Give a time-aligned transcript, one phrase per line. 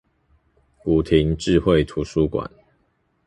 [0.79, 2.49] 古亭智慧圖書館